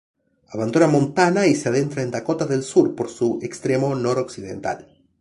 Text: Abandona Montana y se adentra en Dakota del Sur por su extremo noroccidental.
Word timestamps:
Abandona 0.49 0.87
Montana 0.87 1.45
y 1.45 1.53
se 1.53 1.69
adentra 1.69 2.01
en 2.01 2.09
Dakota 2.09 2.47
del 2.47 2.63
Sur 2.63 2.95
por 2.95 3.07
su 3.11 3.37
extremo 3.43 3.93
noroccidental. 3.93 4.87